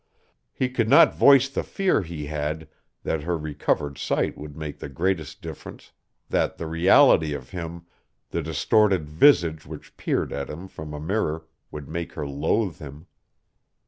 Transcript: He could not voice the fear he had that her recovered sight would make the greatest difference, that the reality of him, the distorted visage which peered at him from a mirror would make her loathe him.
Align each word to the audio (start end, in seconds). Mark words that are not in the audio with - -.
He 0.51 0.67
could 0.67 0.89
not 0.89 1.13
voice 1.13 1.47
the 1.47 1.61
fear 1.61 2.01
he 2.01 2.25
had 2.25 2.67
that 3.03 3.21
her 3.21 3.37
recovered 3.37 3.99
sight 3.99 4.35
would 4.35 4.57
make 4.57 4.79
the 4.79 4.89
greatest 4.89 5.43
difference, 5.43 5.91
that 6.27 6.57
the 6.57 6.65
reality 6.65 7.35
of 7.35 7.51
him, 7.51 7.85
the 8.31 8.41
distorted 8.41 9.07
visage 9.07 9.63
which 9.67 9.95
peered 9.97 10.33
at 10.33 10.49
him 10.49 10.67
from 10.67 10.95
a 10.95 10.99
mirror 10.99 11.45
would 11.69 11.87
make 11.87 12.13
her 12.13 12.25
loathe 12.27 12.79
him. 12.79 13.05